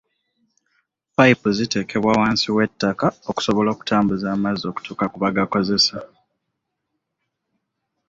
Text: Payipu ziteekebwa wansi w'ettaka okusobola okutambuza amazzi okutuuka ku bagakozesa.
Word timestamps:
Payipu 1.15 1.47
ziteekebwa 1.57 2.11
wansi 2.19 2.47
w'ettaka 2.55 3.07
okusobola 3.29 3.69
okutambuza 3.71 4.25
amazzi 4.35 4.63
okutuuka 4.67 5.05
ku 5.11 5.17
bagakozesa. 5.23 5.97